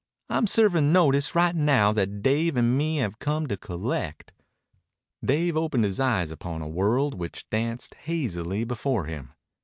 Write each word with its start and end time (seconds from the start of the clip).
I'm 0.31 0.47
servin' 0.47 0.91
notice 0.91 1.35
right 1.35 1.55
now 1.55 1.91
that 1.93 2.23
Dave 2.23 2.57
and 2.57 2.75
me 2.75 2.95
have 2.97 3.19
come 3.19 3.45
to 3.45 3.55
collect." 3.55 4.33
Dave 5.23 5.55
opened 5.55 5.83
his 5.83 5.99
eyes 5.99 6.31
upon 6.31 6.63
a 6.63 6.67
world 6.67 7.13
which 7.13 7.47
danced 7.51 7.93
hazily 7.93 8.63
before 8.63 9.05
him. 9.05 9.33